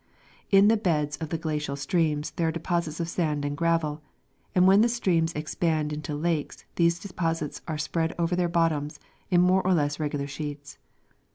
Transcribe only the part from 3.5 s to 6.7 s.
gravel, and when the streams expand into lakes